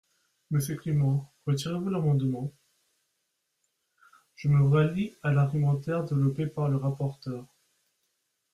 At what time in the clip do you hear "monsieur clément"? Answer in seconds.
0.49-1.31